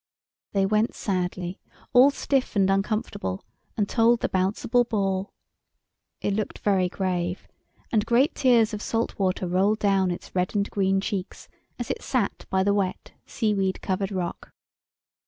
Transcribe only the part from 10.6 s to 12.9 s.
green cheeks as it sat by the